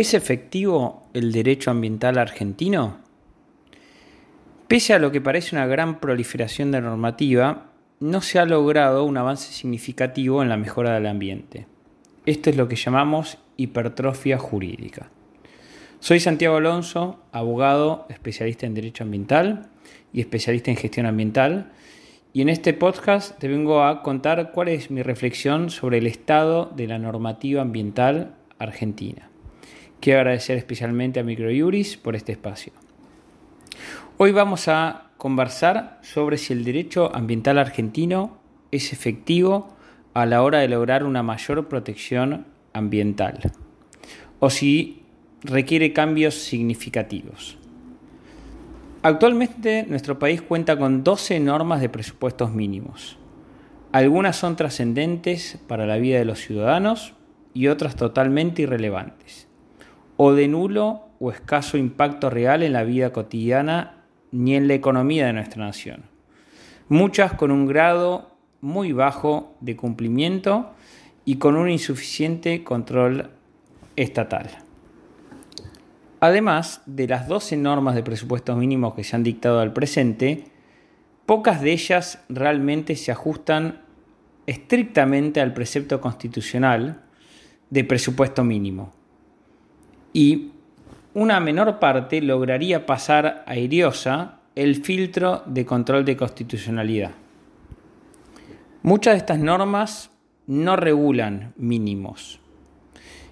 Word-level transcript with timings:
¿Es 0.00 0.14
efectivo 0.14 1.02
el 1.12 1.30
derecho 1.30 1.70
ambiental 1.70 2.16
argentino? 2.16 3.00
Pese 4.66 4.94
a 4.94 4.98
lo 4.98 5.12
que 5.12 5.20
parece 5.20 5.54
una 5.54 5.66
gran 5.66 6.00
proliferación 6.00 6.70
de 6.70 6.80
normativa, 6.80 7.66
no 7.98 8.22
se 8.22 8.38
ha 8.38 8.46
logrado 8.46 9.04
un 9.04 9.18
avance 9.18 9.52
significativo 9.52 10.42
en 10.42 10.48
la 10.48 10.56
mejora 10.56 10.94
del 10.94 11.06
ambiente. 11.06 11.66
Esto 12.24 12.48
es 12.48 12.56
lo 12.56 12.66
que 12.66 12.76
llamamos 12.76 13.36
hipertrofia 13.58 14.38
jurídica. 14.38 15.10
Soy 15.98 16.18
Santiago 16.18 16.56
Alonso, 16.56 17.20
abogado, 17.30 18.06
especialista 18.08 18.64
en 18.64 18.72
derecho 18.72 19.04
ambiental 19.04 19.68
y 20.14 20.22
especialista 20.22 20.70
en 20.70 20.78
gestión 20.78 21.04
ambiental, 21.04 21.72
y 22.32 22.40
en 22.40 22.48
este 22.48 22.72
podcast 22.72 23.38
te 23.38 23.48
vengo 23.48 23.84
a 23.84 24.02
contar 24.02 24.52
cuál 24.52 24.68
es 24.68 24.90
mi 24.90 25.02
reflexión 25.02 25.68
sobre 25.68 25.98
el 25.98 26.06
estado 26.06 26.72
de 26.74 26.86
la 26.86 26.98
normativa 26.98 27.60
ambiental 27.60 28.34
argentina. 28.58 29.29
Quiero 30.00 30.20
agradecer 30.20 30.56
especialmente 30.56 31.20
a 31.20 31.24
Microjuris 31.24 31.98
por 31.98 32.16
este 32.16 32.32
espacio. 32.32 32.72
Hoy 34.16 34.32
vamos 34.32 34.66
a 34.66 35.10
conversar 35.18 35.98
sobre 36.00 36.38
si 36.38 36.54
el 36.54 36.64
derecho 36.64 37.14
ambiental 37.14 37.58
argentino 37.58 38.38
es 38.70 38.94
efectivo 38.94 39.76
a 40.14 40.24
la 40.24 40.42
hora 40.42 40.60
de 40.60 40.68
lograr 40.68 41.04
una 41.04 41.22
mayor 41.22 41.68
protección 41.68 42.46
ambiental 42.72 43.52
o 44.38 44.48
si 44.48 45.02
requiere 45.42 45.92
cambios 45.92 46.34
significativos. 46.34 47.58
Actualmente 49.02 49.84
nuestro 49.86 50.18
país 50.18 50.40
cuenta 50.40 50.78
con 50.78 51.04
12 51.04 51.40
normas 51.40 51.82
de 51.82 51.90
presupuestos 51.90 52.52
mínimos. 52.52 53.18
Algunas 53.92 54.36
son 54.36 54.56
trascendentes 54.56 55.58
para 55.66 55.84
la 55.84 55.98
vida 55.98 56.18
de 56.18 56.24
los 56.24 56.38
ciudadanos 56.38 57.12
y 57.52 57.66
otras 57.66 57.96
totalmente 57.96 58.62
irrelevantes 58.62 59.49
o 60.22 60.34
de 60.34 60.48
nulo 60.48 61.08
o 61.18 61.30
escaso 61.30 61.78
impacto 61.78 62.28
real 62.28 62.62
en 62.62 62.74
la 62.74 62.84
vida 62.84 63.10
cotidiana 63.10 64.04
ni 64.32 64.54
en 64.54 64.68
la 64.68 64.74
economía 64.74 65.24
de 65.24 65.32
nuestra 65.32 65.64
nación. 65.64 66.02
Muchas 66.90 67.32
con 67.32 67.50
un 67.50 67.64
grado 67.64 68.36
muy 68.60 68.92
bajo 68.92 69.56
de 69.62 69.76
cumplimiento 69.76 70.72
y 71.24 71.36
con 71.36 71.56
un 71.56 71.70
insuficiente 71.70 72.62
control 72.64 73.30
estatal. 73.96 74.50
Además 76.20 76.82
de 76.84 77.08
las 77.08 77.26
12 77.26 77.56
normas 77.56 77.94
de 77.94 78.02
presupuestos 78.02 78.58
mínimos 78.58 78.92
que 78.92 79.04
se 79.04 79.16
han 79.16 79.22
dictado 79.22 79.60
al 79.60 79.72
presente, 79.72 80.44
pocas 81.24 81.62
de 81.62 81.72
ellas 81.72 82.22
realmente 82.28 82.94
se 82.94 83.10
ajustan 83.10 83.80
estrictamente 84.46 85.40
al 85.40 85.54
precepto 85.54 85.98
constitucional 86.02 87.04
de 87.70 87.84
presupuesto 87.84 88.44
mínimo 88.44 88.99
y 90.12 90.52
una 91.14 91.40
menor 91.40 91.78
parte 91.78 92.20
lograría 92.20 92.86
pasar 92.86 93.44
airiosa 93.46 94.40
el 94.54 94.82
filtro 94.82 95.42
de 95.46 95.64
control 95.64 96.04
de 96.04 96.16
constitucionalidad. 96.16 97.12
Muchas 98.82 99.14
de 99.14 99.18
estas 99.18 99.38
normas 99.38 100.10
no 100.46 100.76
regulan 100.76 101.52
mínimos 101.56 102.40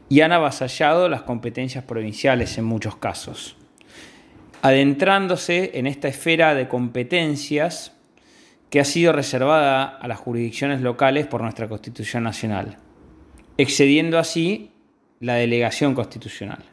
y 0.08 0.20
han 0.20 0.32
avasallado 0.32 1.08
las 1.08 1.22
competencias 1.22 1.84
provinciales 1.84 2.56
en 2.58 2.64
muchos 2.64 2.96
casos, 2.96 3.56
adentrándose 4.62 5.72
en 5.74 5.86
esta 5.86 6.08
esfera 6.08 6.54
de 6.54 6.68
competencias 6.68 7.92
que 8.70 8.80
ha 8.80 8.84
sido 8.84 9.12
reservada 9.12 9.84
a 9.84 10.08
las 10.08 10.18
jurisdicciones 10.18 10.80
locales 10.80 11.26
por 11.26 11.42
nuestra 11.42 11.68
Constitución 11.68 12.22
Nacional, 12.22 12.78
excediendo 13.56 14.18
así 14.18 14.70
la 15.20 15.34
delegación 15.34 15.94
constitucional. 15.94 16.64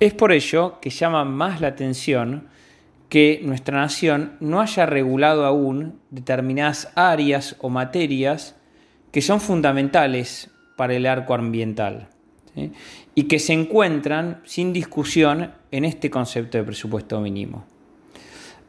Es 0.00 0.14
por 0.14 0.32
ello 0.32 0.78
que 0.80 0.90
llama 0.90 1.24
más 1.24 1.60
la 1.60 1.68
atención 1.68 2.48
que 3.08 3.40
nuestra 3.42 3.78
nación 3.78 4.36
no 4.40 4.60
haya 4.60 4.86
regulado 4.86 5.44
aún 5.44 6.00
determinadas 6.10 6.92
áreas 6.94 7.56
o 7.60 7.68
materias 7.68 8.54
que 9.10 9.22
son 9.22 9.40
fundamentales 9.40 10.50
para 10.76 10.94
el 10.94 11.06
arco 11.06 11.34
ambiental 11.34 12.08
y 13.14 13.24
que 13.24 13.38
se 13.38 13.52
encuentran 13.52 14.42
sin 14.44 14.72
discusión 14.72 15.52
en 15.70 15.84
este 15.84 16.10
concepto 16.10 16.58
de 16.58 16.64
presupuesto 16.64 17.20
mínimo. 17.20 17.64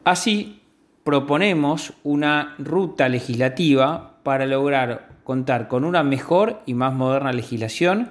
Así, 0.04 0.62
proponemos 1.04 1.92
una 2.02 2.54
ruta 2.58 3.08
legislativa 3.08 4.09
para 4.22 4.46
lograr 4.46 5.08
contar 5.24 5.68
con 5.68 5.84
una 5.84 6.02
mejor 6.02 6.62
y 6.66 6.74
más 6.74 6.92
moderna 6.92 7.32
legislación 7.32 8.10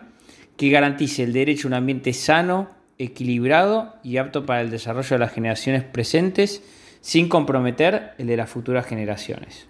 que 0.58 0.70
garantice 0.70 1.24
el 1.24 1.34
derecho 1.34 1.68
a 1.68 1.70
un 1.70 1.74
ambiente 1.75 2.14
sano, 2.14 2.70
equilibrado 2.97 3.96
y 4.03 4.18
apto 4.18 4.46
para 4.46 4.62
el 4.62 4.70
desarrollo 4.70 5.09
de 5.16 5.20
las 5.20 5.31
generaciones 5.31 5.84
presentes 5.84 6.62
sin 7.02 7.30
comprometer 7.30 8.12
el 8.18 8.28
de 8.28 8.38
las 8.38 8.50
futuras 8.50 8.86
generaciones. 8.86 9.68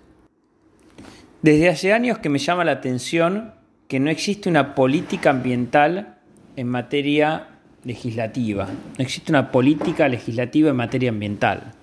Desde 1.42 1.70
hace 1.70 1.94
años 1.94 2.18
que 2.18 2.30
me 2.30 2.40
llama 2.40 2.66
la 2.66 2.74
atención 2.74 3.54
que 3.88 4.00
no 4.00 4.10
existe 4.10 4.50
una 4.50 4.76
política 4.76 5.30
ambiental 5.30 6.18
en 6.56 6.68
materia 6.68 7.48
legislativa, 7.84 8.66
no 8.66 9.04
existe 9.04 9.32
una 9.32 9.52
política 9.52 10.08
legislativa 10.10 10.70
en 10.70 10.76
materia 10.76 11.10
ambiental. 11.10 11.74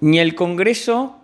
Ni 0.00 0.18
el 0.18 0.34
Congreso 0.34 1.20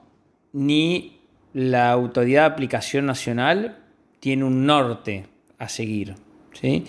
ni 0.52 1.13
la 1.54 1.90
Autoridad 1.92 2.42
de 2.42 2.52
Aplicación 2.52 3.06
Nacional 3.06 3.78
tiene 4.20 4.44
un 4.44 4.66
norte 4.66 5.26
a 5.58 5.68
seguir. 5.68 6.16
¿sí? 6.52 6.84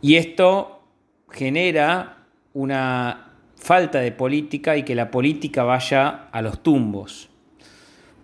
Y 0.00 0.16
esto 0.16 0.82
genera 1.30 2.24
una 2.54 3.34
falta 3.56 4.00
de 4.00 4.12
política 4.12 4.76
y 4.76 4.82
que 4.82 4.94
la 4.94 5.10
política 5.10 5.62
vaya 5.62 6.28
a 6.32 6.42
los 6.42 6.62
tumbos. 6.62 7.28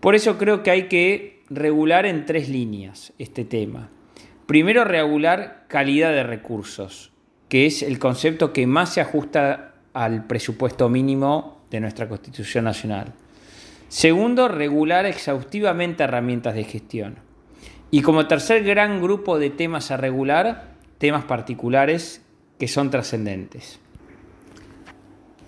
Por 0.01 0.15
eso 0.15 0.39
creo 0.39 0.63
que 0.63 0.71
hay 0.71 0.89
que 0.89 1.43
regular 1.49 2.07
en 2.07 2.25
tres 2.25 2.49
líneas 2.49 3.13
este 3.19 3.45
tema. 3.45 3.91
Primero, 4.47 4.85
regular 4.85 5.67
calidad 5.69 6.11
de 6.13 6.23
recursos, 6.23 7.13
que 7.49 7.67
es 7.67 7.83
el 7.83 7.99
concepto 7.99 8.53
que 8.53 8.67
más 8.67 8.95
se 8.95 9.01
ajusta 9.01 9.75
al 9.93 10.27
presupuesto 10.27 10.89
mínimo 10.89 11.63
de 11.71 11.81
nuestra 11.81 12.09
Constitución 12.09 12.65
Nacional. 12.65 13.13
Segundo, 13.93 14.49
regular 14.49 15.05
exhaustivamente 15.05 16.03
herramientas 16.03 16.55
de 16.55 16.65
gestión. 16.65 17.17
Y 17.91 18.01
como 18.01 18.27
tercer 18.27 18.65
gran 18.65 19.03
grupo 19.03 19.39
de 19.39 19.51
temas 19.51 19.91
a 19.91 19.99
regular, 19.99 20.77
temas 20.97 21.25
particulares 21.25 22.23
que 22.59 22.69
son 22.69 22.89
trascendentes. 22.89 23.81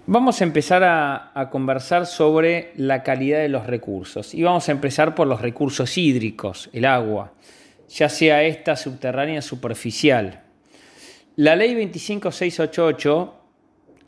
Vamos 0.07 0.43
a 0.43 0.45
empezar 0.45 0.85
a, 0.85 1.49
conversar 1.51 2.05
sobre 2.05 2.75
la 2.77 3.03
calidad 3.03 3.39
de 3.39 3.49
los 3.49 3.67
recursos 3.67 4.35
y 4.35 4.43
vamos 4.43 4.69
a 4.69 4.73
empezar 4.73 5.15
por 5.15 5.27
los 5.27 5.41
recursos 5.41 5.97
hídricos, 5.97 6.69
el 6.75 6.85
agua, 6.85 7.33
ya 7.89 8.11
sea 8.11 8.43
esta 8.43 8.77
subterránea 8.77 9.41
superficial. 9.41 10.43
La 11.37 11.57
ley 11.57 11.75
25688, 11.75 13.44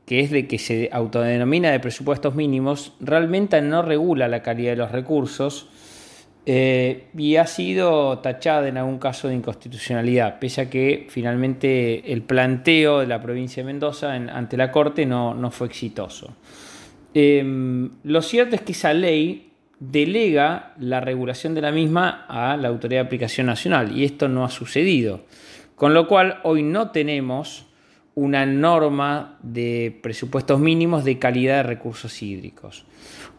que 0.07 0.21
es 0.21 0.31
de 0.31 0.47
que 0.47 0.59
se 0.59 0.89
autodenomina 0.93 1.71
de 1.71 1.81
presupuestos 1.81 2.35
mínimos, 2.35 2.93
realmente 3.01 3.61
no 3.61 3.83
regula 3.83 4.29
la 4.29 4.43
calidad 4.43 4.71
de 4.71 4.77
los 4.77 4.93
recursos, 4.93 5.69
eh, 6.49 7.09
y 7.19 7.35
ha 7.37 7.47
sido 7.49 8.21
tachada 8.21 8.69
en 8.69 8.77
algún 8.79 8.99
caso 8.99 9.27
de 9.27 9.35
inconstitucionalidad, 9.35 10.39
pese 10.39 10.61
a 10.61 10.71
que 10.71 11.09
finalmente 11.11 12.13
el 12.13 12.23
planteo 12.23 13.01
de 13.01 13.09
la 13.09 13.21
provincia 13.21 13.65
de 13.65 13.67
Mendoza 13.67 14.15
ante 14.15 14.57
la 14.57 14.71
Corte 14.71 15.05
no, 15.07 15.51
fue 15.51 15.67
exitoso. 15.67 16.37
Em, 17.15 17.91
lo 18.05 18.23
cierto 18.23 18.55
es 18.55 18.63
que 18.63 18.73
esa 18.73 18.95
ley 18.95 19.51
delega 19.81 20.75
la 20.79 21.01
regulación 21.01 21.53
de 21.55 21.63
la 21.63 21.73
misma 21.73 22.27
a 22.29 22.57
la 22.57 22.69
Autoridad 22.69 23.01
de 23.01 23.07
Aplicación 23.07 23.49
Nacional 23.49 23.97
y 23.97 24.05
esto 24.05 24.29
no 24.29 24.45
ha 24.45 24.51
sucedido. 24.51 25.25
Con 25.75 25.95
lo 25.95 26.07
cual 26.07 26.39
hoy 26.45 26.63
no 26.63 26.93
tenemos 26.93 27.67
una 28.17 28.47
norma 28.47 29.37
de 29.43 29.99
presupuestos 30.03 30.59
mínimos 30.59 31.05
de 31.05 31.19
calidad 31.19 31.59
de 31.59 31.63
recursos 31.65 32.23
hídricos. 32.23 32.87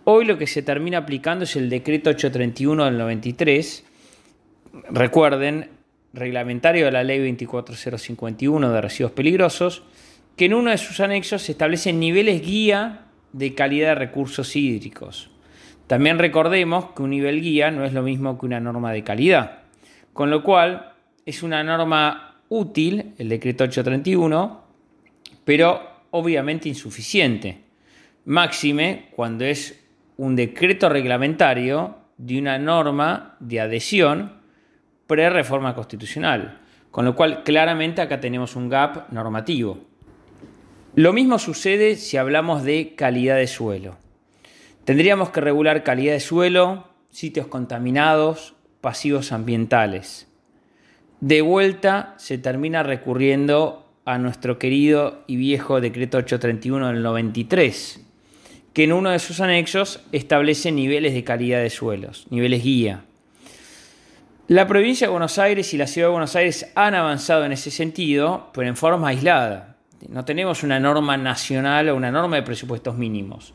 Hoy 0.04 0.24
lo 0.24 0.38
que 0.38 0.46
se 0.46 0.62
termina 0.62 1.00
aplicando 1.00 1.46
es 1.46 1.56
el 1.56 1.68
decreto 1.68 2.12
831 2.12 2.86
del 2.86 3.00
93. 3.00 3.84
Recuerden, 4.92 5.72
reglamentario 6.14 6.86
de 6.86 6.92
la 6.92 7.04
ley 7.04 7.18
24051 7.20 8.72
de 8.72 8.82
residuos 8.82 9.14
peligrosos, 9.14 9.82
que 10.36 10.46
en 10.46 10.54
uno 10.54 10.70
de 10.70 10.78
sus 10.78 11.00
anexos 11.00 11.42
se 11.42 11.54
establecen 11.54 12.00
niveles 12.00 12.44
guía 12.44 13.08
de 13.34 13.56
calidad 13.56 13.90
de 13.90 13.96
recursos 13.96 14.56
hídricos. 14.56 15.32
También 15.88 16.20
recordemos 16.20 16.92
que 16.96 17.02
un 17.02 17.10
nivel 17.10 17.42
guía 17.42 17.72
no 17.72 17.84
es 17.84 17.94
lo 17.94 18.04
mismo 18.04 18.38
que 18.38 18.46
una 18.46 18.60
norma 18.60 18.92
de 18.92 19.04
calidad, 19.04 19.64
con 20.14 20.30
lo 20.30 20.44
cual 20.44 20.94
es 21.26 21.42
una 21.42 21.64
norma 21.64 22.36
útil, 22.50 23.16
el 23.18 23.30
decreto 23.30 23.64
831, 23.64 24.67
pero 25.48 25.82
obviamente 26.12 26.68
insuficiente. 26.68 27.60
Máxime 28.26 29.08
cuando 29.16 29.46
es 29.46 29.82
un 30.18 30.36
decreto 30.36 30.90
reglamentario 30.90 31.96
de 32.18 32.38
una 32.38 32.60
norma 32.60 33.38
de 33.40 33.62
adhesión 33.62 34.42
pre-reforma 35.08 35.74
constitucional, 35.74 36.60
Con 36.92 37.06
lo 37.06 37.16
cual, 37.16 37.44
claramente 37.44 38.02
acá 38.02 38.20
tenemos 38.20 38.58
un 38.58 38.68
gap 38.68 39.10
normativo. 39.14 39.78
Lo 40.96 41.14
mismo 41.14 41.40
sucede 41.40 41.96
si 41.96 42.18
hablamos 42.18 42.64
de 42.64 42.96
calidad 42.96 43.38
de 43.38 43.48
suelo. 43.48 43.98
Tendríamos 44.84 45.30
que 45.30 45.40
regular 45.40 45.84
calidad 45.84 46.14
de 46.14 46.20
suelo, 46.20 46.90
sitios 47.10 47.48
contaminados, 47.48 48.56
pasivos 48.82 49.32
ambientales. 49.32 50.28
De 51.22 51.42
vuelta 51.42 52.16
se 52.18 52.38
termina 52.38 52.84
recurriendo 52.84 53.87
a 54.08 54.18
nuestro 54.18 54.58
querido 54.58 55.26
y 55.28 55.36
viejo 55.36 55.82
decreto 55.82 56.18
831 56.18 56.88
del 56.88 57.04
93, 57.04 58.06
que 58.72 58.86
en 58.86 58.94
uno 58.94 59.10
de 59.10 59.20
sus 59.20 59.42
anexos 59.42 60.00
establece 60.14 60.72
niveles 60.72 61.14
de 61.14 61.26
calidad 61.26 61.62
de 61.62 61.70
suelos, 61.70 62.26
niveles 62.30 62.64
guía. 62.64 63.04
La 64.48 64.66
provincia 64.66 65.08
de 65.08 65.12
Buenos 65.12 65.38
Aires 65.38 65.74
y 65.74 65.78
la 65.78 65.88
ciudad 65.88 66.08
de 66.08 66.14
Buenos 66.14 66.38
Aires 66.38 66.72
han 66.74 66.96
avanzado 66.96 67.44
en 67.44 67.52
ese 67.52 67.70
sentido, 67.70 68.50
pero 68.54 68.70
en 68.70 68.78
forma 68.78 69.10
aislada. 69.10 69.76
No 70.08 70.24
tenemos 70.24 70.64
una 70.64 70.80
norma 70.80 71.18
nacional 71.18 71.90
o 71.90 71.96
una 71.98 72.10
norma 72.10 72.38
de 72.38 72.44
presupuestos 72.44 72.96
mínimos. 72.96 73.54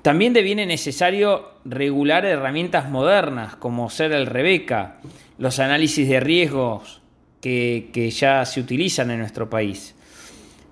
También 0.00 0.32
deviene 0.32 0.64
necesario 0.64 1.50
regular 1.66 2.24
herramientas 2.24 2.88
modernas 2.88 3.56
como 3.56 3.90
ser 3.90 4.12
el 4.12 4.24
Rebeca, 4.24 4.96
los 5.36 5.58
análisis 5.58 6.08
de 6.08 6.20
riesgos 6.20 7.02
que, 7.44 8.10
ya 8.10 8.44
se 8.46 8.60
utilizan 8.60 9.10
en 9.10 9.18
nuestro 9.18 9.50
país. 9.50 9.94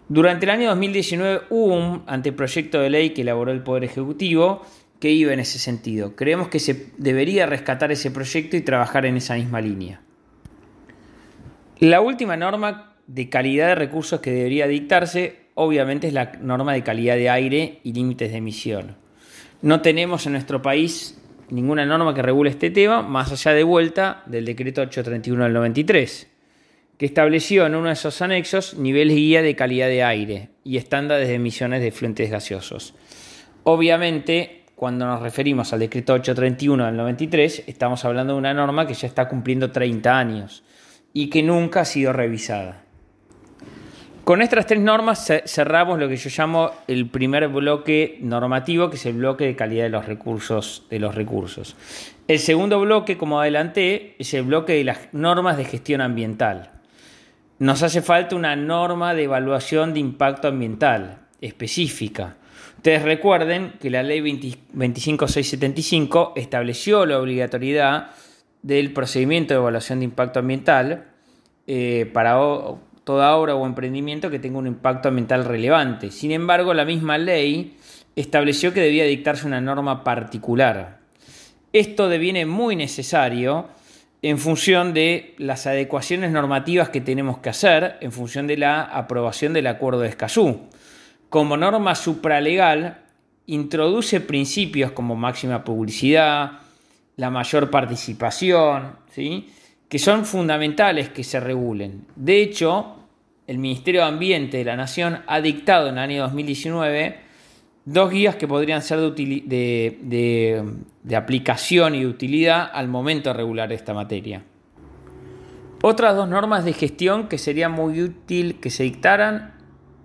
Durante 0.09 0.47
el 0.47 0.51
año 0.51 0.69
2019 0.71 1.43
hubo 1.51 1.75
un 1.75 2.03
anteproyecto 2.07 2.81
de 2.81 2.89
ley 2.89 3.11
que 3.11 3.23
elaboró 3.23 3.53
el 3.53 3.63
Poder 3.63 3.85
Ejecutivo 3.85 4.63
que 4.99 5.11
iba 5.11 5.33
en 5.33 5.41
ese 5.41 5.59
sentido. 5.59 6.17
Creemos 6.17 6.49
que 6.49 6.61
se 6.61 6.87
debería 6.97 7.45
rescatar 7.47 7.93
ese 7.93 8.11
proyecto 8.11 8.57
y 8.57 8.63
trabajar 8.63 9.05
en 9.05 9.17
esa 9.17 9.35
misma 9.35 9.61
línea. 9.61 10.01
La 11.79 12.01
última 12.01 12.37
norma 12.37 12.95
de 13.07 13.29
calidad 13.29 13.69
de 13.69 13.75
recursos 13.75 14.21
que 14.21 14.31
debería 14.31 14.67
dictarse, 14.67 15.49
obviamente, 15.55 16.07
es 16.07 16.15
la 16.15 16.33
norma 16.41 16.73
de 16.73 16.85
calidad 16.85 17.17
de 17.17 17.29
aire 17.29 17.81
y 17.83 17.93
límites 17.93 18.31
de 18.31 18.39
emisión. 18.39 18.97
No 19.61 19.83
tenemos 19.83 20.25
en 20.27 20.33
nuestro 20.33 20.63
país 20.63 21.21
ninguna 21.51 21.85
norma 21.85 22.15
que 22.15 22.23
regule 22.23 22.51
este 22.51 22.71
tema, 22.71 23.03
más 23.03 23.31
allá 23.33 23.53
de 23.53 23.65
vuelta 23.65 24.23
del 24.27 24.45
decreto 24.45 24.81
831 24.81 25.45
del 25.45 25.53
93, 25.53 26.32
que 27.03 27.07
estableció 27.07 27.67
en 27.67 27.75
uno 27.75 27.89
de 27.89 27.95
esos 27.95 28.23
anexos 28.23 28.75
niveles 28.75 29.17
guía 29.17 29.43
de 29.43 29.57
calidad 29.57 29.89
de 29.89 30.05
aire 30.05 30.51
y 30.63 30.77
estándares 30.77 31.27
de 31.27 31.35
emisiones 31.35 31.83
de 31.83 31.91
fluentes 31.91 32.31
gaseosos. 32.31 32.95
Obviamente, 33.65 34.67
cuando 34.77 35.05
nos 35.05 35.21
referimos 35.21 35.73
al 35.73 35.81
decreto 35.81 36.13
831 36.13 36.87
del 36.87 36.97
93, 36.97 37.65
estamos 37.67 38.05
hablando 38.05 38.35
de 38.35 38.39
una 38.39 38.55
norma 38.55 38.87
que 38.87 38.95
ya 38.95 39.09
está 39.09 39.27
cumpliendo 39.27 39.73
30 39.73 40.17
años 40.17 40.63
y 41.13 41.29
que 41.29 41.43
nunca 41.43 41.81
ha 41.81 41.85
sido 41.85 42.13
revisada. 42.13 42.85
Con 44.23 44.41
estas 44.41 44.67
tres 44.67 44.81
normas 44.81 45.29
cerramos 45.45 45.99
lo 45.99 46.09
que 46.09 46.17
yo 46.17 46.31
llamo 46.31 46.71
el 46.87 47.11
primer 47.11 47.49
bloque 47.49 48.19
normativo, 48.21 48.91
que 48.91 48.95
es 48.95 49.07
el 49.07 49.15
bloque 49.15 49.45
de 49.45 49.57
calidad 49.57 49.83
de 49.83 49.91
los 49.91 50.07
recursos. 50.07 50.87
De 50.89 51.01
los 51.01 51.17
recursos. 51.17 51.75
El 52.29 52.39
segundo 52.39 52.79
bloque, 52.79 53.19
como 53.19 53.41
adelanté, 53.41 54.15
es 54.21 54.33
el 54.35 54.45
bloque 54.45 54.75
de 54.75 54.85
las 54.85 55.09
normas 55.11 55.57
de 55.57 55.65
gestión 55.65 56.01
ambiental. 56.01 56.79
Nos 57.63 57.83
hace 57.85 58.03
falta 58.03 58.35
una 58.35 58.57
norma 58.57 59.15
de 59.15 59.23
evaluación 59.23 59.95
de 59.95 60.01
impacto 60.01 60.49
ambiental 60.49 61.19
específica. 61.41 62.35
Ustedes 62.79 63.03
recuerden 63.03 63.75
que 63.81 63.89
la 63.89 64.03
ley 64.03 64.21
25675 64.21 66.33
estableció 66.35 67.07
la 67.07 67.21
obligatoriedad 67.21 68.11
del 68.63 68.93
procedimiento 68.93 69.55
de 69.55 69.61
evaluación 69.61 70.01
de 70.01 70.07
impacto 70.07 70.41
ambiental 70.41 71.05
eh, 71.69 72.11
para 72.13 72.37
toda 73.05 73.37
obra 73.37 73.55
o 73.55 73.65
emprendimiento 73.65 74.29
que 74.29 74.41
tenga 74.41 74.59
un 74.59 74.67
impacto 74.67 75.11
ambiental 75.11 75.45
relevante. 75.45 76.11
Sin 76.11 76.33
embargo, 76.33 76.75
la 76.75 76.85
misma 76.85 77.17
ley 77.17 77.77
estableció 78.17 78.75
que 78.75 78.81
debía 78.81 79.05
dictarse 79.05 79.47
una 79.47 79.61
norma 79.61 80.03
particular. 80.03 80.99
Esto 81.73 82.09
deviene 82.09 82.45
muy 82.45 82.75
necesario 82.75 83.69
en 84.23 84.39
función 84.39 84.95
de 84.95 85.35
las 85.39 85.67
adecuaciones 85.67 86.31
normativas 86.31 86.89
que 86.91 87.01
tenemos 87.01 87.39
que 87.39 87.51
hacer, 87.51 87.97
en 88.01 88.13
función 88.13 88.47
de 88.47 88.57
la 88.57 88.83
aprobación 88.83 89.53
del 89.53 89.67
Acuerdo 89.67 90.01
de 90.01 90.09
Escazú. 90.09 90.69
Como 91.29 91.57
norma 91.57 91.95
supralegal, 91.97 93.03
introduce 93.47 94.21
principios 94.21 94.93
como 94.93 95.17
máxima 95.17 95.65
publicidad, 95.65 96.61
la 97.17 97.31
mayor 97.31 97.71
participación, 97.71 98.97
¿sí? 99.11 99.51
que 99.89 99.99
son 99.99 100.25
fundamentales 100.25 101.09
que 101.09 101.25
se 101.25 101.41
regulen. 101.41 102.07
De 102.15 102.41
hecho, 102.41 102.97
el 103.47 103.59
Ministerio 103.59 104.03
de 104.03 104.07
Ambiente 104.07 104.59
de 104.59 104.65
la 104.65 104.77
Nación 104.77 105.23
ha 105.27 105.41
dictado 105.41 105.89
en 105.89 105.95
el 105.95 105.99
año 105.99 106.23
2019 106.23 107.17
dos 107.85 108.11
guías 108.11 108.37
que 108.37 108.47
podrían 108.47 108.83
ser 108.83 109.01
de, 109.01 109.99
de, 110.01 110.65
aplicación 111.17 111.95
y 111.95 112.01
de 112.01 112.07
utilidad 112.07 112.71
al 112.73 112.89
momento 112.89 113.31
de 113.31 113.35
regular 113.35 113.73
esta 113.73 113.95
materia. 113.95 114.45
Otras 115.83 116.15
dos 116.15 116.29
normas 116.29 116.65
de 116.65 116.73
gestión 116.73 117.29
que 117.29 117.39
sería 117.39 117.69
muy 117.69 118.01
útil 118.01 118.61
que 118.61 118.71
se 118.71 118.85
dictaran 118.85 119.55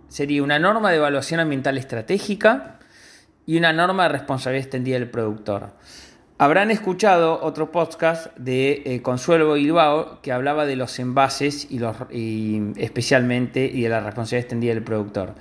sería 0.07 0.41
una 0.41 0.57
norma 0.57 0.89
de 0.89 0.97
evaluación 0.97 1.39
ambiental 1.39 1.77
estratégica 1.77 2.79
y 3.45 3.57
una 3.57 3.73
norma 3.73 4.03
de 4.03 4.09
responsabilidad 4.09 4.65
extendida 4.65 4.99
del 4.99 5.09
productor. 5.09 5.73
Habrán 6.39 6.69
escuchado 6.69 7.39
otro 7.41 7.71
podcast 7.71 8.35
de 8.37 8.83
eh, 8.85 9.01
Consuelo 9.01 9.53
Bilbao 9.53 10.21
que 10.21 10.31
hablaba 10.31 10.67
de 10.67 10.75
los 10.75 10.99
envases 10.99 11.65
y, 11.71 11.79
los, 11.79 11.95
especialmente 12.11 13.65
y 13.65 13.81
de 13.81 13.89
la 13.89 14.01
responsabilidad 14.01 14.45
extendida 14.45 14.73
del 14.75 14.83
productor. 14.83 15.33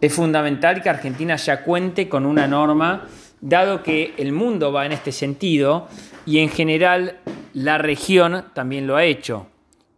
Es 0.00 0.14
fundamental 0.14 0.82
que 0.82 0.88
Argentina 0.88 1.36
ya 1.36 1.64
cuente 1.64 2.08
con 2.08 2.24
una 2.24 2.46
norma, 2.46 3.06
dado 3.40 3.82
que 3.82 4.14
el 4.16 4.32
mundo 4.32 4.72
va 4.72 4.86
en 4.86 4.92
este 4.92 5.12
sentido 5.12 5.88
y 6.26 6.38
en 6.38 6.48
general 6.48 7.18
la 7.52 7.78
región 7.78 8.44
también 8.54 8.86
lo 8.86 8.96
ha 8.96 9.04
hecho. 9.04 9.46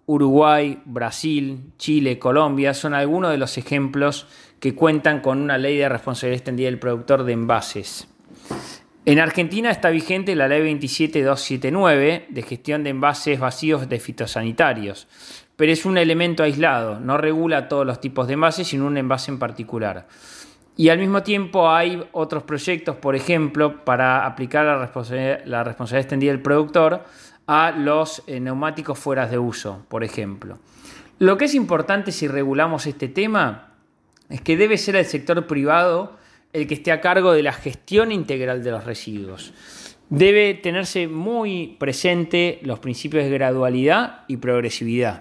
Uruguay, 0.07 0.81
Brasil, 0.85 1.73
Chile, 1.79 2.19
Colombia 2.19 2.75
son 2.75 2.95
algunos 2.95 3.31
de 3.31 3.39
los 3.39 3.59
ejemplos 3.59 4.27
que 4.59 4.75
cuentan 4.75 5.21
con 5.21 5.41
una 5.41 5.57
ley 5.57 5.77
de 5.79 5.89
responsabilidad 5.89 6.39
extendida 6.39 6.67
del 6.67 6.79
productor 6.79 7.25
de 7.25 7.33
envases. 7.33 8.09
En 9.07 9.19
Argentina 9.19 9.71
está 9.71 9.89
vigente 9.91 10.37
la 10.37 10.49
ley 10.49 10.61
27279 10.61 12.27
de 12.29 12.43
gestión 12.43 12.85
de 12.85 12.91
envases 12.91 13.41
vacíos 13.41 13.89
de 13.89 13.99
fitosanitarios, 13.99 15.09
pero 15.57 15.73
es 15.73 15.87
un 15.87 15.97
elemento 15.97 16.43
aislado, 16.43 17.01
no 17.01 17.17
regula 17.17 17.69
todos 17.69 17.87
los 17.87 18.01
tipos 18.01 18.27
de 18.27 18.35
envases, 18.35 18.69
sino 18.69 18.87
un 18.87 18.99
envase 18.99 19.31
en 19.31 19.39
particular. 19.39 20.07
Y 20.77 20.89
al 20.89 20.99
mismo 20.99 21.23
tiempo 21.23 21.71
hay 21.71 22.03
otros 22.13 22.43
proyectos, 22.45 22.97
por 22.97 23.15
ejemplo, 23.15 23.85
para 23.85 24.25
aplicar 24.25 24.65
la 24.65 24.79
responsabilidad, 24.79 25.99
extendida 25.99 26.33
del 26.33 26.41
productor 26.41 27.05
a 27.47 27.73
los 27.73 28.23
eh, 28.27 28.41
neumáticos 28.41 28.99
fuera 28.99 29.27
de 29.27 29.39
uso, 29.39 29.85
por 29.89 30.05
ejemplo. 30.05 30.59
Lo 31.19 31.37
que 31.37 31.47
es 31.47 31.55
importante 31.55 32.13
si 32.13 32.29
regulamos 32.29 32.87
este 32.87 33.09
tema 33.09 33.75
es 34.31 34.41
que 34.41 34.57
debe 34.57 34.79
ser 34.79 34.97
el 34.97 35.05
sector 35.05 35.47
privado 35.47 36.17
el 36.53 36.67
que 36.67 36.75
esté 36.75 36.93
a 36.93 37.01
cargo 37.01 37.33
de 37.33 37.43
la 37.43 37.53
gestión 37.53 38.13
integral 38.13 38.63
de 38.63 38.71
los 38.71 38.85
residuos. 38.85 39.53
Debe 40.09 40.55
tenerse 40.55 41.07
muy 41.07 41.77
presente 41.79 42.59
los 42.63 42.81
principios 42.81 43.25
de 43.25 43.31
gradualidad 43.31 44.25
y 44.27 44.39
progresividad. 44.39 45.21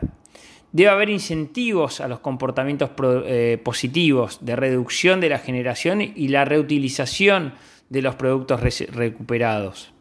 Debe 0.71 0.89
haber 0.89 1.09
incentivos 1.09 1.99
a 1.99 2.07
los 2.07 2.19
comportamientos 2.19 2.91
eh, 3.25 3.59
positivos 3.63 4.45
de 4.45 4.55
reducción 4.55 5.19
de 5.19 5.29
la 5.29 5.39
generación 5.39 6.01
y 6.01 6.27
la 6.27 6.45
reutilización 6.45 7.53
de 7.89 8.01
los 8.03 8.15
productos 8.15 8.61
recuperados. 8.91 9.91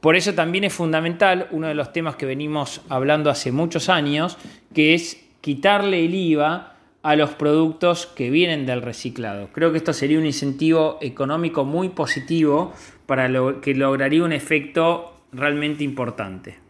Por 0.00 0.16
eso 0.16 0.34
también 0.34 0.64
es 0.64 0.72
fundamental 0.72 1.48
uno 1.50 1.68
de 1.68 1.74
los 1.74 1.92
temas 1.92 2.16
que 2.16 2.26
venimos 2.26 2.80
hablando 2.88 3.30
hace 3.30 3.52
muchos 3.52 3.88
años, 3.88 4.38
que 4.74 4.94
es 4.94 5.22
quitarle 5.40 6.04
el 6.04 6.14
IVA 6.14 6.76
a 7.02 7.16
los 7.16 7.30
productos 7.30 8.06
que 8.06 8.30
vienen 8.30 8.66
del 8.66 8.82
reciclado. 8.82 9.48
Creo 9.52 9.72
que 9.72 9.78
esto 9.78 9.92
sería 9.92 10.18
un 10.18 10.26
incentivo 10.26 10.98
económico 11.00 11.64
muy 11.64 11.90
positivo 11.90 12.74
para 13.06 13.28
lo 13.28 13.60
que 13.60 13.74
lograría 13.74 14.22
un 14.22 14.32
efecto 14.32 15.14
realmente 15.32 15.84
importante. 15.84 16.69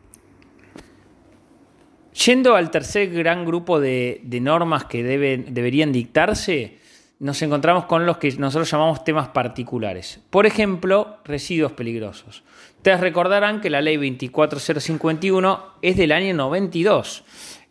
Yendo 2.12 2.56
al 2.56 2.70
tercer 2.70 3.10
gran 3.10 3.44
grupo 3.44 3.80
de, 3.80 4.20
normas 4.40 4.84
que 4.84 5.02
deben, 5.02 5.54
deberían 5.54 5.92
dictarse, 5.92 6.78
nos 7.18 7.40
encontramos 7.42 7.84
con 7.84 8.06
los 8.06 8.18
que 8.18 8.32
nosotros 8.32 8.70
llamamos 8.70 9.04
temas 9.04 9.28
particulares. 9.28 10.20
Por 10.30 10.46
ejemplo, 10.46 11.18
residuos 11.24 11.72
peligrosos. 11.72 12.42
Ustedes 12.76 13.00
recordarán 13.00 13.60
que 13.60 13.70
la 13.70 13.80
ley 13.80 13.96
24051 13.96 15.74
es 15.82 15.96
del 15.96 16.12
año 16.12 16.34
92 16.34 17.24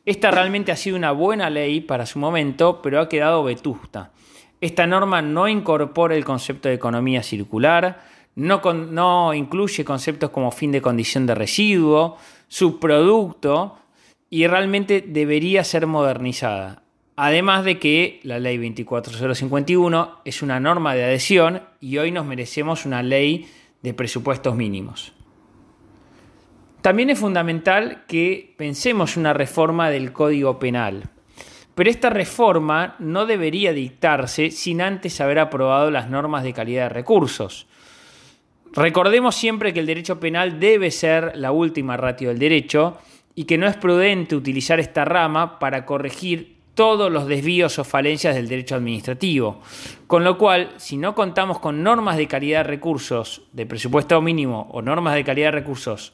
esta 0.09 0.31
realmente 0.31 0.71
ha 0.71 0.75
sido 0.75 0.97
una 0.97 1.11
buena 1.11 1.51
ley 1.51 1.81
para 1.81 2.07
su 2.07 2.17
momento, 2.17 2.81
pero 2.81 2.99
ha 2.99 3.07
quedado 3.07 3.43
vetusta. 3.43 4.09
Esta 4.59 4.87
norma 4.87 5.21
no 5.21 5.47
incorpora 5.47 6.15
el 6.15 6.25
concepto 6.25 6.67
de 6.67 6.73
economía 6.73 7.21
circular, 7.21 8.01
no, 8.35 9.33
incluye 9.35 9.85
conceptos 9.85 10.31
como 10.31 10.49
fin 10.49 10.71
de 10.71 10.81
condición 10.81 11.27
de 11.27 11.35
residuo, 11.35 12.17
subproducto 12.47 13.77
y 14.29 14.47
realmente 14.47 15.03
debería 15.05 15.63
ser 15.63 15.87
modernizada. 15.87 16.83
Además 17.15 17.65
de 17.65 17.79
que 17.79 18.19
la 18.23 18.39
ley 18.39 18.57
24051 18.57 20.21
es 20.23 20.41
una 20.41 20.59
norma 20.59 20.95
de 20.95 21.03
adhesión 21.03 21.63
y 21.81 21.97
hoy 21.97 22.11
nos 22.11 22.25
merecemos 22.25 22.85
una 22.85 23.03
ley 23.03 23.49
de 23.81 23.93
presupuestos 23.93 24.55
mínimos. 24.55 25.13
También 26.81 27.09
es 27.09 27.19
fundamental 27.19 28.05
que 28.07 28.53
pensemos 28.57 29.17
una 29.17 29.33
reforma 29.33 29.89
del 29.89 30.13
Código 30.13 30.59
Penal. 30.59 31.09
Pero 31.75 31.89
esta 31.89 32.09
reforma 32.09 32.95
no 32.99 33.25
debería 33.25 33.73
dictarse 33.73 34.51
sin 34.51 34.81
antes 34.81 35.19
haber 35.19 35.39
aprobado 35.39 35.91
las 35.91 36.09
normas 36.09 36.43
de 36.43 36.53
calidad 36.53 36.83
de 36.83 36.89
recursos. 36.89 37.67
Recordemos 38.73 39.35
siempre 39.35 39.73
que 39.73 39.79
el 39.79 39.85
derecho 39.85 40.19
penal 40.19 40.59
debe 40.59 40.91
ser 40.91 41.35
la 41.35 41.51
última 41.51 41.97
ratio 41.97 42.29
del 42.29 42.39
derecho 42.39 42.97
y 43.35 43.45
que 43.45 43.57
no 43.57 43.67
es 43.67 43.77
prudente 43.77 44.35
utilizar 44.35 44.79
esta 44.79 45.05
rama 45.05 45.59
para 45.59 45.85
corregir 45.85 46.59
todos 46.73 47.11
los 47.11 47.27
desvíos 47.27 47.77
o 47.77 47.83
falencias 47.83 48.35
del 48.35 48.47
derecho 48.47 48.75
administrativo. 48.75 49.61
Con 50.07 50.23
lo 50.23 50.37
cual, 50.37 50.71
si 50.77 50.95
no 50.95 51.13
contamos 51.13 51.59
con 51.59 51.83
normas 51.83 52.15
de 52.15 52.27
calidad 52.27 52.59
de 52.59 52.71
recursos 52.71 53.43
de 53.51 53.65
presupuesto 53.65 54.21
mínimo 54.21 54.69
o 54.71 54.81
normas 54.81 55.15
de 55.15 55.25
calidad 55.25 55.47
de 55.47 55.59
recursos 55.59 56.13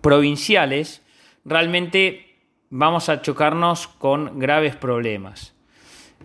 provinciales, 0.00 1.02
realmente 1.44 2.36
vamos 2.70 3.08
a 3.08 3.22
chocarnos 3.22 3.86
con 3.86 4.38
graves 4.38 4.74
problemas. 4.74 5.54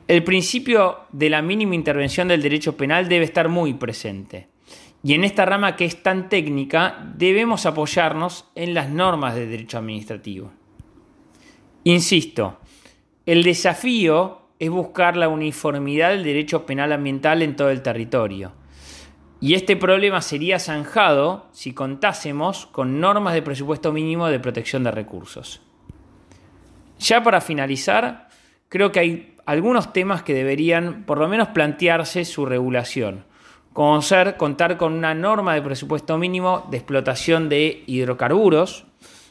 El 0.07 0.24
principio 0.24 1.01
de 1.12 1.29
la 1.29 1.41
mínima 1.41 1.75
intervención 1.75 2.27
del 2.27 2.41
derecho 2.41 2.75
penal 2.75 3.07
debe 3.07 3.25
estar 3.25 3.50
muy 3.50 3.74
presente. 3.74 4.48
Y 5.03 5.13
en 5.13 5.25
esta 5.25 5.45
rama 5.45 5.75
que 5.75 5.83
es 5.83 6.01
tan 6.01 6.29
técnica, 6.29 7.12
debemos 7.15 7.65
apoyarnos 7.65 8.50
en 8.55 8.74
las 8.74 8.89
normas 8.89 9.36
de 9.36 9.48
derecho 9.48 9.77
administrativo. 9.77 10.51
Insisto, 11.83 12.60
el 13.25 13.43
desafío 13.43 14.43
es 14.60 14.69
buscar 14.69 15.17
la 15.17 15.27
uniformidad 15.27 16.12
del 16.12 16.24
derecho 16.24 16.65
penal 16.65 16.93
ambiental 16.93 17.41
en 17.41 17.57
todo 17.57 17.69
el 17.69 17.81
territorio. 17.81 18.53
Y 19.41 19.55
este 19.55 19.75
problema 19.75 20.22
sería 20.22 20.57
zanjado 20.57 21.48
si 21.51 21.74
contásemos 21.74 22.65
con 22.67 23.01
normas 23.01 23.33
de 23.33 23.41
presupuesto 23.41 23.91
mínimo 23.91 24.27
de 24.27 24.39
protección 24.39 24.86
de 24.86 24.91
recursos. 24.91 25.62
Ya 26.98 27.22
para 27.22 27.41
finalizar, 27.41 28.29
creo 28.69 28.93
que 28.93 29.01
hay 29.01 29.36
algunos 29.45 29.91
temas 29.91 30.24
que 30.24 30.33
deberían 30.33 31.03
por 31.03 31.17
lo 31.17 31.27
menos 31.27 31.50
plantearse 31.50 32.24
su 32.24 32.45
regulación, 32.45 33.25
como 33.74 34.01
ser 34.01 34.38
contar 34.38 34.77
con 34.77 34.94
una 34.94 35.13
norma 35.13 35.56
de 35.56 35.62
presupuesto 35.62 36.18
mínimo 36.18 36.65
de 36.70 36.77
explotación 36.77 37.50
de 37.50 37.84
hidrocarburos, 37.88 38.86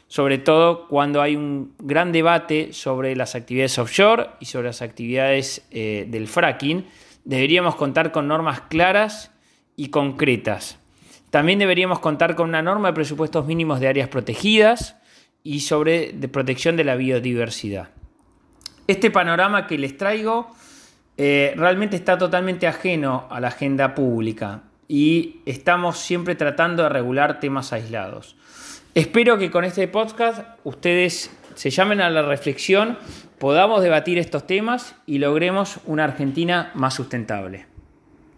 sobre 0.07 0.37
todo 0.37 0.87
cuando 0.87 1.21
hay 1.21 1.35
un 1.35 1.73
gran 1.79 2.11
debate 2.11 2.73
sobre 2.73 3.15
las 3.15 3.35
actividades 3.35 3.79
offshore 3.79 4.29
y 4.39 4.45
sobre 4.45 4.67
las 4.67 4.81
actividades 4.81 5.65
eh, 5.71 6.05
del 6.09 6.27
fracking, 6.27 6.85
deberíamos 7.23 7.75
contar 7.75 8.11
con 8.11 8.27
normas 8.27 8.61
claras 8.61 9.31
y 9.75 9.89
concretas. 9.89 10.77
También 11.29 11.57
deberíamos 11.57 11.99
contar 11.99 12.35
con 12.35 12.49
una 12.49 12.61
norma 12.61 12.89
de 12.89 12.93
presupuestos 12.93 13.47
mínimos 13.47 13.79
de 13.79 13.87
áreas 13.87 14.07
protegidas 14.07 14.97
y 15.41 15.61
sobre 15.61 16.11
de 16.13 16.27
protección 16.27 16.77
de 16.77 16.83
la 16.83 16.95
biodiversidad. 16.95 17.89
Este 18.85 19.09
panorama 19.09 19.65
que 19.65 19.77
les 19.77 19.97
traigo 19.97 20.51
eh, 21.17 21.53
realmente 21.55 21.95
está 21.95 22.17
totalmente 22.17 22.67
ajeno 22.67 23.27
a 23.29 23.39
la 23.39 23.49
agenda 23.49 23.93
pública 23.95 24.61
y 24.87 25.41
estamos 25.45 25.99
siempre 25.99 26.35
tratando 26.35 26.83
de 26.83 26.89
regular 26.89 27.39
temas 27.39 27.73
aislados. 27.73 28.35
Espero 28.95 29.37
que 29.37 29.51
con 29.51 29.63
este 29.63 29.87
podcast 29.87 30.41
ustedes 30.63 31.31
se 31.55 31.69
llamen 31.69 32.01
a 32.01 32.09
la 32.09 32.21
reflexión, 32.21 32.97
podamos 33.39 33.81
debatir 33.81 34.17
estos 34.17 34.45
temas 34.47 34.95
y 35.05 35.19
logremos 35.19 35.79
una 35.85 36.03
Argentina 36.03 36.71
más 36.75 36.93
sustentable. 36.95 37.72